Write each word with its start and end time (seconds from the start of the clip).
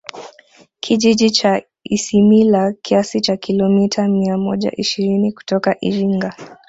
Kijiji 0.79 1.29
cha 1.31 1.61
Isimila 1.83 2.71
kiasi 2.81 3.21
cha 3.21 3.37
Kilomita 3.37 4.07
mia 4.07 4.37
moja 4.37 4.71
ishirini 4.71 5.31
kutoka 5.31 5.75
Iringa 5.81 6.57